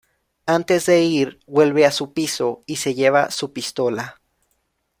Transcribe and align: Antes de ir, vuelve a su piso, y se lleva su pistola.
Antes 0.47 0.87
de 0.87 1.03
ir, 1.03 1.41
vuelve 1.45 1.85
a 1.85 1.91
su 1.91 2.11
piso, 2.11 2.63
y 2.65 2.77
se 2.77 2.95
lleva 2.95 3.29
su 3.29 3.53
pistola. 3.53 4.19